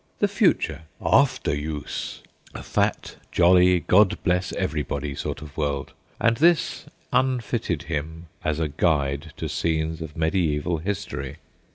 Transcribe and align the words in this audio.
The 0.17 0.27
Future 0.27 0.81
("After 0.99 1.53
Use") 1.55 2.23
a 2.55 2.63
fat, 2.63 3.17
jolly, 3.31 3.81
God 3.81 4.17
bless 4.23 4.51
everybody 4.53 5.13
sort 5.13 5.43
of 5.43 5.55
world; 5.55 5.93
and 6.19 6.37
this 6.37 6.87
unfitted 7.13 7.83
him 7.83 8.25
as 8.43 8.59
a 8.59 8.67
guide 8.69 9.31
to 9.37 9.47
scenes 9.47 10.01
of 10.01 10.17
mediaeval 10.17 10.77
history. 10.79 11.37